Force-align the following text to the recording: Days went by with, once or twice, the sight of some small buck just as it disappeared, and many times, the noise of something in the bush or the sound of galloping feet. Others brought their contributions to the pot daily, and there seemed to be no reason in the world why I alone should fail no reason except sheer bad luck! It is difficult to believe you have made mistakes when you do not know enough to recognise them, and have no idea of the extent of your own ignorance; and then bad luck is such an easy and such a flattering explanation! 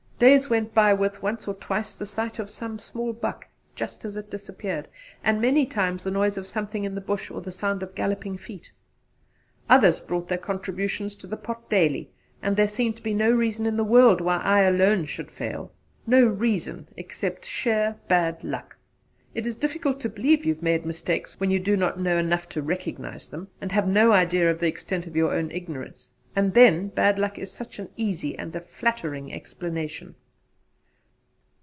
Days 0.29 0.51
went 0.51 0.75
by 0.75 0.93
with, 0.93 1.23
once 1.23 1.47
or 1.47 1.55
twice, 1.55 1.95
the 1.95 2.05
sight 2.05 2.37
of 2.37 2.47
some 2.47 2.77
small 2.77 3.11
buck 3.11 3.47
just 3.73 4.05
as 4.05 4.15
it 4.15 4.29
disappeared, 4.29 4.87
and 5.23 5.41
many 5.41 5.65
times, 5.65 6.03
the 6.03 6.11
noise 6.11 6.37
of 6.37 6.45
something 6.45 6.83
in 6.83 6.93
the 6.93 7.01
bush 7.01 7.31
or 7.31 7.41
the 7.41 7.51
sound 7.51 7.81
of 7.81 7.95
galloping 7.95 8.37
feet. 8.37 8.71
Others 9.67 9.99
brought 10.01 10.27
their 10.27 10.37
contributions 10.37 11.15
to 11.15 11.25
the 11.25 11.37
pot 11.37 11.67
daily, 11.71 12.11
and 12.39 12.55
there 12.55 12.67
seemed 12.67 12.97
to 12.97 13.01
be 13.01 13.15
no 13.15 13.31
reason 13.31 13.65
in 13.65 13.77
the 13.77 13.83
world 13.83 14.21
why 14.21 14.37
I 14.37 14.59
alone 14.61 15.05
should 15.05 15.31
fail 15.31 15.71
no 16.05 16.23
reason 16.23 16.87
except 16.95 17.43
sheer 17.43 17.95
bad 18.07 18.43
luck! 18.43 18.77
It 19.33 19.47
is 19.47 19.55
difficult 19.55 19.99
to 20.01 20.09
believe 20.09 20.45
you 20.45 20.53
have 20.53 20.61
made 20.61 20.85
mistakes 20.85 21.39
when 21.39 21.49
you 21.49 21.57
do 21.57 21.75
not 21.75 21.99
know 21.99 22.19
enough 22.19 22.47
to 22.49 22.61
recognise 22.61 23.27
them, 23.27 23.47
and 23.59 23.71
have 23.71 23.87
no 23.87 24.11
idea 24.11 24.51
of 24.51 24.59
the 24.59 24.67
extent 24.67 25.07
of 25.07 25.15
your 25.15 25.33
own 25.33 25.49
ignorance; 25.49 26.11
and 26.33 26.53
then 26.53 26.87
bad 26.87 27.19
luck 27.19 27.37
is 27.37 27.51
such 27.51 27.77
an 27.77 27.89
easy 27.97 28.37
and 28.39 28.53
such 28.53 28.61
a 28.61 28.65
flattering 28.65 29.33
explanation! 29.33 30.15